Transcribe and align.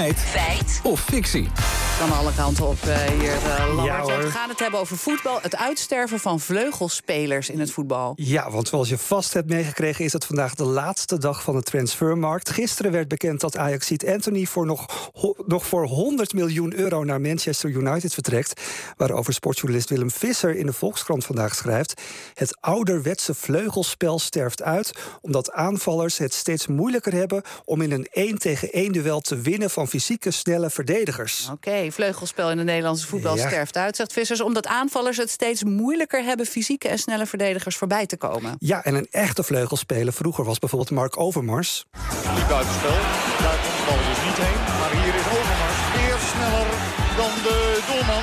Feit. 0.00 0.18
Feit. 0.18 0.80
Of 0.82 1.00
fictie. 1.00 1.69
Kan 2.00 2.12
alle 2.12 2.32
kanten 2.34 2.66
op 2.66 2.78
uh, 2.86 2.96
hier, 2.96 3.34
uh, 3.34 3.84
Ja. 3.84 4.04
We 4.04 4.30
gaan 4.30 4.48
het 4.48 4.58
hebben 4.58 4.80
over 4.80 4.96
voetbal. 4.96 5.38
Het 5.42 5.56
uitsterven 5.56 6.20
van 6.20 6.40
vleugelspelers 6.40 7.50
in 7.50 7.60
het 7.60 7.70
voetbal. 7.70 8.12
Ja, 8.16 8.50
want 8.50 8.68
zoals 8.68 8.88
je 8.88 8.98
vast 8.98 9.32
hebt 9.32 9.48
meegekregen... 9.48 10.04
is 10.04 10.12
het 10.12 10.24
vandaag 10.24 10.54
de 10.54 10.64
laatste 10.64 11.18
dag 11.18 11.42
van 11.42 11.56
de 11.56 11.62
transfermarkt. 11.62 12.50
Gisteren 12.50 12.92
werd 12.92 13.08
bekend 13.08 13.40
dat 13.40 13.56
Ajaxiet 13.56 14.06
Anthony... 14.06 14.44
Voor 14.46 14.66
nog, 14.66 15.10
ho- 15.12 15.34
nog 15.46 15.66
voor 15.66 15.86
100 15.86 16.32
miljoen 16.32 16.74
euro 16.74 17.04
naar 17.04 17.20
Manchester 17.20 17.70
United 17.70 18.14
vertrekt. 18.14 18.60
Waarover 18.96 19.32
sportjournalist 19.32 19.88
Willem 19.88 20.10
Visser 20.10 20.56
in 20.56 20.66
de 20.66 20.72
Volkskrant 20.72 21.24
vandaag 21.24 21.54
schrijft... 21.54 22.02
Het 22.34 22.56
ouderwetse 22.60 23.34
vleugelspel 23.34 24.18
sterft 24.18 24.62
uit... 24.62 24.92
omdat 25.20 25.52
aanvallers 25.52 26.18
het 26.18 26.34
steeds 26.34 26.66
moeilijker 26.66 27.12
hebben... 27.12 27.42
om 27.64 27.80
in 27.80 27.92
een 27.92 28.06
1 28.10 28.38
tegen 28.38 28.72
1 28.72 28.92
duel 28.92 29.20
te 29.20 29.36
winnen 29.40 29.70
van 29.70 29.88
fysieke, 29.88 30.30
snelle 30.30 30.70
verdedigers. 30.70 31.48
Oké, 31.52 31.89
vleugelspel 31.92 32.50
in 32.50 32.56
de 32.56 32.62
Nederlandse 32.64 33.06
voetbal 33.06 33.36
Ja. 33.36 33.46
sterft 33.46 33.76
uit, 33.76 33.96
zegt 33.96 34.12
Vissers. 34.12 34.40
Omdat 34.40 34.66
aanvallers 34.66 35.16
het 35.16 35.30
steeds 35.30 35.64
moeilijker 35.64 36.22
hebben 36.24 36.46
fysieke 36.46 36.88
en 36.88 36.98
snelle 36.98 37.26
verdedigers 37.26 37.76
voorbij 37.76 38.06
te 38.06 38.16
komen. 38.16 38.54
Ja, 38.58 38.84
en 38.84 38.94
een 38.94 39.06
echte 39.10 39.42
vleugelspeler 39.42 40.12
vroeger 40.12 40.44
was 40.44 40.58
bijvoorbeeld 40.58 40.90
Mark 40.90 41.18
Overmars. 41.20 41.84
Die 42.34 42.44
buitenspel. 42.44 42.90
Daar 42.90 43.58
komt 43.62 43.76
de 43.76 43.84
bal 43.86 43.96
dus 43.96 44.24
niet 44.26 44.38
heen. 44.46 44.60
Maar 44.80 45.02
hier 45.04 45.14
is 45.14 45.26
Overmars 45.38 45.80
weer 45.96 46.18
sneller 46.32 46.68
dan 47.16 47.30
de 47.42 47.78
doelman. 47.86 48.22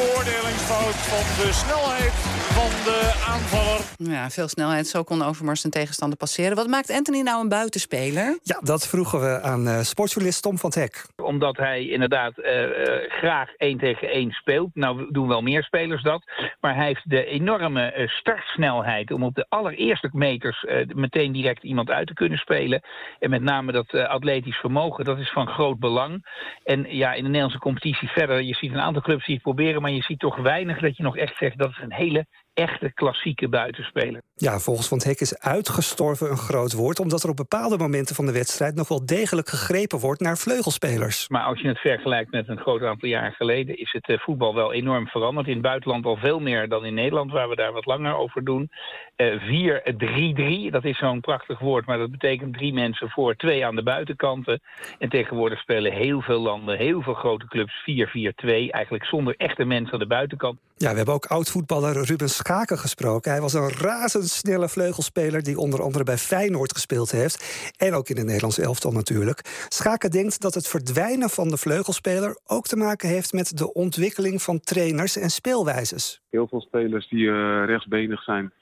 Beoordelingsfout 0.00 0.98
van 1.12 1.44
de 1.44 1.52
snelheid 1.52 2.12
van 2.56 2.70
de 2.84 3.24
aanvaller. 3.26 3.80
Ja, 3.96 4.30
veel 4.30 4.48
snelheid. 4.48 4.86
Zo 4.86 5.02
kon 5.02 5.22
Overmars 5.22 5.60
zijn 5.60 5.72
tegenstander 5.72 6.18
passeren. 6.18 6.56
Wat 6.56 6.66
maakt 6.66 6.90
Anthony 6.90 7.20
nou 7.20 7.42
een 7.42 7.48
buitenspeler? 7.48 8.38
Ja, 8.42 8.60
dat 8.62 8.88
vroegen 8.88 9.20
we 9.20 9.40
aan 9.42 9.68
eh, 9.68 9.80
sportjournalist 9.80 10.42
Tom 10.42 10.58
van 10.58 10.70
het 10.70 10.78
Hek. 10.78 11.06
Omdat 11.16 11.56
hij 11.56 11.86
inderdaad 11.86 12.38
eh, 12.38 12.64
eh, 12.64 13.10
graag 13.10 13.54
één 13.56 13.78
tegen 13.78 14.08
één 14.08 14.30
speelt. 14.30 14.70
Nou 14.74 15.12
doen 15.12 15.28
wel 15.28 15.42
meer 15.42 15.62
spelers 15.62 16.02
dat. 16.02 16.22
Maar 16.60 16.74
hij 16.74 16.86
heeft 16.86 17.10
de 17.10 17.24
enorme 17.24 17.92
startsnelheid 18.06 19.12
om 19.12 19.22
op 19.22 19.34
de 19.34 19.46
allereerste 19.48 20.10
meters 20.12 20.66
meteen 20.94 21.32
direct 21.32 21.62
iemand 21.62 21.90
uit 21.90 22.06
te 22.06 22.14
kunnen 22.14 22.38
spelen. 22.38 22.82
En 23.18 23.30
met 23.30 23.42
name 23.42 23.72
dat 23.72 23.94
atletisch 23.94 24.56
vermogen, 24.56 25.04
dat 25.04 25.18
is 25.18 25.30
van 25.30 25.46
groot 25.46 25.78
belang. 25.78 26.26
En 26.64 26.86
ja, 26.88 27.12
in 27.12 27.22
de 27.22 27.28
Nederlandse 27.28 27.58
competitie 27.58 28.08
verder, 28.08 28.42
je 28.42 28.54
ziet 28.54 28.72
een 28.72 28.80
aantal 28.80 29.02
clubs 29.02 29.24
die 29.24 29.34
het 29.34 29.42
proberen, 29.42 29.82
maar 29.82 29.89
je 29.94 30.02
ziet 30.02 30.18
toch 30.18 30.36
weinig 30.36 30.80
dat 30.80 30.96
je 30.96 31.02
nog 31.02 31.16
echt 31.16 31.36
zegt 31.36 31.58
dat 31.58 31.70
is 31.70 31.78
een 31.78 31.92
hele 31.92 32.26
echte 32.54 32.92
klassieke 32.92 33.48
buitenspeler. 33.48 34.22
Ja, 34.34 34.58
volgens 34.58 34.88
Van 34.88 35.00
Hek 35.04 35.20
is 35.20 35.38
uitgestorven 35.38 36.30
een 36.30 36.36
groot 36.36 36.72
woord... 36.72 37.00
omdat 37.00 37.22
er 37.22 37.30
op 37.30 37.36
bepaalde 37.36 37.78
momenten 37.78 38.14
van 38.14 38.26
de 38.26 38.32
wedstrijd... 38.32 38.74
nog 38.74 38.88
wel 38.88 39.06
degelijk 39.06 39.48
gegrepen 39.48 39.98
wordt 39.98 40.20
naar 40.20 40.38
vleugelspelers. 40.38 41.28
Maar 41.28 41.42
als 41.42 41.60
je 41.60 41.68
het 41.68 41.78
vergelijkt 41.78 42.30
met 42.30 42.48
een 42.48 42.58
groot 42.58 42.82
aantal 42.82 43.08
jaren 43.08 43.32
geleden... 43.32 43.78
is 43.78 43.92
het 43.92 44.08
eh, 44.08 44.18
voetbal 44.18 44.54
wel 44.54 44.72
enorm 44.72 45.06
veranderd. 45.06 45.46
In 45.46 45.52
het 45.52 45.62
buitenland 45.62 46.04
al 46.04 46.16
veel 46.16 46.40
meer 46.40 46.68
dan 46.68 46.84
in 46.84 46.94
Nederland, 46.94 47.32
waar 47.32 47.48
we 47.48 47.56
daar 47.56 47.72
wat 47.72 47.86
langer 47.86 48.14
over 48.14 48.44
doen. 48.44 48.70
Eh 49.16 50.68
4-3-3, 50.68 50.70
dat 50.70 50.84
is 50.84 50.98
zo'n 50.98 51.20
prachtig 51.20 51.58
woord... 51.58 51.86
maar 51.86 51.98
dat 51.98 52.10
betekent 52.10 52.54
drie 52.54 52.72
mensen 52.72 53.10
voor, 53.10 53.36
twee 53.36 53.66
aan 53.66 53.76
de 53.76 53.82
buitenkanten. 53.82 54.60
En 54.98 55.08
tegenwoordig 55.08 55.58
spelen 55.58 55.92
heel 55.92 56.20
veel 56.20 56.40
landen, 56.40 56.76
heel 56.76 57.02
veel 57.02 57.14
grote 57.14 57.46
clubs 57.46 57.72
4-4-2... 57.90 58.70
eigenlijk 58.70 59.04
zonder 59.04 59.34
echte 59.36 59.64
mensen 59.64 59.92
aan 59.92 59.98
de 59.98 60.06
buitenkant. 60.06 60.58
Ja, 60.76 60.90
we 60.90 60.96
hebben 60.96 61.14
ook 61.14 61.26
oud-voetballer 61.26 62.04
Ruben 62.04 62.30
Schaken 62.44 62.78
gesproken. 62.78 63.30
Hij 63.30 63.40
was 63.40 63.54
een 63.54 63.68
razendsnelle 63.68 64.68
vleugelspeler... 64.68 65.42
die 65.42 65.58
onder 65.58 65.82
andere 65.82 66.04
bij 66.04 66.16
Feyenoord 66.16 66.72
gespeeld 66.72 67.10
heeft. 67.10 67.72
En 67.76 67.94
ook 67.94 68.08
in 68.08 68.16
het 68.16 68.26
Nederlands 68.26 68.58
elftal 68.58 68.92
natuurlijk. 68.92 69.40
Schaken 69.68 70.10
denkt 70.10 70.40
dat 70.40 70.54
het 70.54 70.68
verdwijnen 70.68 71.30
van 71.30 71.48
de 71.48 71.56
vleugelspeler... 71.56 72.40
ook 72.46 72.66
te 72.66 72.76
maken 72.76 73.08
heeft 73.08 73.32
met 73.32 73.58
de 73.58 73.72
ontwikkeling 73.72 74.42
van 74.42 74.60
trainers 74.60 75.16
en 75.16 75.30
speelwijzes. 75.30 76.20
Heel 76.30 76.48
veel 76.48 76.60
spelers 76.60 77.08
die 77.08 77.28
eh, 77.28 77.64
rechtsbenig 77.64 78.22
zijn, 78.22 78.52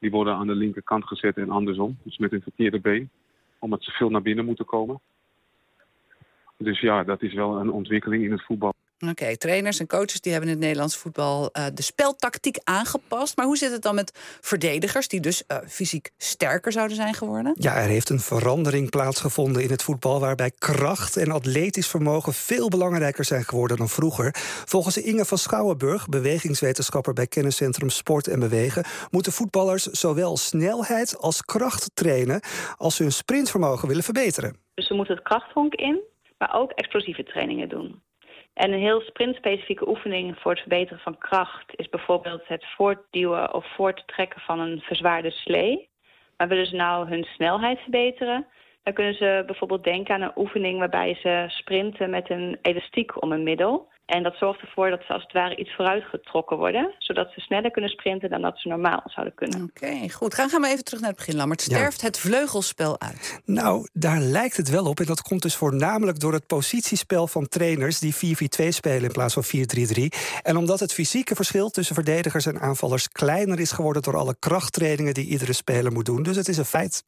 die 0.00 0.10
worden 0.10 0.34
aan 0.34 0.46
de 0.46 0.54
linkerkant 0.54 1.04
gezet 1.04 1.36
en 1.36 1.50
andersom. 1.50 1.98
Dus 2.02 2.18
met 2.18 2.32
een 2.32 2.42
verkeerde 2.42 2.80
been, 2.80 3.10
omdat 3.58 3.82
ze 3.82 3.90
veel 3.90 4.10
naar 4.10 4.22
binnen 4.22 4.44
moeten 4.44 4.64
komen. 4.64 5.00
Dus 6.58 6.80
ja, 6.80 7.04
dat 7.04 7.22
is 7.22 7.34
wel 7.34 7.56
een 7.56 7.70
ontwikkeling 7.70 8.24
in 8.24 8.32
het 8.32 8.44
voetbal. 8.44 8.74
Oké, 9.10 9.36
trainers 9.36 9.78
en 9.78 9.86
coaches 9.86 10.20
die 10.20 10.32
hebben 10.32 10.50
in 10.50 10.56
het 10.56 10.64
Nederlandse 10.64 10.98
voetbal 10.98 11.50
eh, 11.52 11.64
de 11.74 11.82
speltactiek 11.82 12.58
aangepast. 12.64 13.36
Maar 13.36 13.46
hoe 13.46 13.56
zit 13.56 13.70
het 13.72 13.82
dan 13.82 13.94
met 13.94 14.38
verdedigers 14.40 15.08
die 15.08 15.20
dus 15.20 15.46
eh, 15.46 15.58
fysiek 15.66 16.10
sterker 16.16 16.72
zouden 16.72 16.96
zijn 16.96 17.14
geworden? 17.14 17.54
Ja, 17.58 17.76
er 17.76 17.88
heeft 17.88 18.08
een 18.08 18.20
verandering 18.20 18.90
plaatsgevonden 18.90 19.62
in 19.62 19.70
het 19.70 19.82
voetbal... 19.82 20.20
waarbij 20.20 20.50
kracht 20.58 21.16
en 21.16 21.30
atletisch 21.30 21.88
vermogen 21.88 22.32
veel 22.32 22.68
belangrijker 22.68 23.24
zijn 23.24 23.44
geworden 23.44 23.76
dan 23.76 23.88
vroeger. 23.88 24.34
Volgens 24.64 24.96
Inge 24.96 25.24
van 25.24 25.38
Schouwenburg, 25.38 26.08
bewegingswetenschapper... 26.08 27.12
bij 27.12 27.26
kenniscentrum 27.26 27.90
Sport 27.90 28.28
en 28.28 28.40
Bewegen... 28.40 28.84
moeten 29.10 29.32
voetballers 29.32 29.84
zowel 29.84 30.36
snelheid 30.36 31.18
als 31.18 31.42
kracht 31.42 31.90
trainen... 31.94 32.40
als 32.76 32.96
ze 32.96 33.02
hun 33.02 33.12
sprintvermogen 33.12 33.88
willen 33.88 34.02
verbeteren. 34.02 34.56
Dus 34.74 34.88
we 34.88 34.94
moeten 34.94 35.14
het 35.14 35.24
krachthonk 35.24 35.74
in, 35.74 36.00
maar 36.38 36.54
ook 36.54 36.70
explosieve 36.70 37.24
trainingen 37.24 37.68
doen. 37.68 38.02
En 38.54 38.72
een 38.72 38.80
heel 38.80 39.00
sprintspecifieke 39.00 39.88
oefening 39.88 40.38
voor 40.38 40.50
het 40.50 40.60
verbeteren 40.60 41.02
van 41.02 41.18
kracht... 41.18 41.72
is 41.76 41.88
bijvoorbeeld 41.88 42.42
het 42.48 42.64
voortduwen 42.76 43.54
of 43.54 43.66
voorttrekken 43.74 44.40
van 44.40 44.60
een 44.60 44.80
verzwaarde 44.80 45.30
slee. 45.30 45.88
Maar 46.36 46.48
willen 46.48 46.66
ze 46.66 46.76
nou 46.76 47.08
hun 47.08 47.24
snelheid 47.24 47.78
verbeteren... 47.78 48.46
dan 48.84 48.92
kunnen 48.92 49.14
ze 49.14 49.42
bijvoorbeeld 49.46 49.84
denken 49.84 50.14
aan 50.14 50.22
een 50.22 50.36
oefening... 50.36 50.78
waarbij 50.78 51.14
ze 51.14 51.44
sprinten 51.48 52.10
met 52.10 52.30
een 52.30 52.58
elastiek 52.62 53.22
om 53.22 53.32
een 53.32 53.42
middel... 53.42 53.92
En 54.06 54.22
dat 54.22 54.34
zorgt 54.36 54.60
ervoor 54.60 54.90
dat 54.90 55.02
ze 55.06 55.12
als 55.12 55.22
het 55.22 55.32
ware 55.32 55.56
iets 55.56 55.74
vooruitgetrokken 55.74 56.56
worden... 56.56 56.94
zodat 56.98 57.32
ze 57.34 57.40
sneller 57.40 57.70
kunnen 57.70 57.90
sprinten 57.90 58.30
dan 58.30 58.42
dat 58.42 58.58
ze 58.58 58.68
normaal 58.68 59.02
zouden 59.04 59.34
kunnen. 59.34 59.62
Oké, 59.62 60.10
goed. 60.10 60.34
Gaan, 60.34 60.48
gaan 60.48 60.60
we 60.60 60.68
even 60.68 60.84
terug 60.84 61.00
naar 61.00 61.08
het 61.08 61.18
begin, 61.18 61.36
Lammert. 61.36 61.64
Ja. 61.64 61.76
Sterft 61.76 62.02
het 62.02 62.18
vleugelspel 62.18 63.00
uit? 63.00 63.40
Nou, 63.44 63.88
daar 63.92 64.20
lijkt 64.20 64.56
het 64.56 64.70
wel 64.70 64.86
op. 64.86 65.00
En 65.00 65.06
dat 65.06 65.22
komt 65.22 65.42
dus 65.42 65.56
voornamelijk 65.56 66.20
door 66.20 66.32
het 66.32 66.46
positiespel 66.46 67.26
van 67.26 67.48
trainers... 67.48 67.98
die 67.98 68.14
4-4-2 68.14 68.68
spelen 68.68 69.02
in 69.02 69.12
plaats 69.12 69.34
van 69.34 69.44
4-3-3. 69.44 70.02
En 70.42 70.56
omdat 70.56 70.80
het 70.80 70.92
fysieke 70.92 71.34
verschil 71.34 71.70
tussen 71.70 71.94
verdedigers 71.94 72.46
en 72.46 72.60
aanvallers... 72.60 73.08
kleiner 73.08 73.60
is 73.60 73.72
geworden 73.72 74.02
door 74.02 74.16
alle 74.16 74.36
krachttrainingen 74.38 75.14
die 75.14 75.26
iedere 75.26 75.52
speler 75.52 75.92
moet 75.92 76.06
doen. 76.06 76.22
Dus 76.22 76.36
het 76.36 76.48
is 76.48 76.56
een 76.56 76.64
feit. 76.64 77.02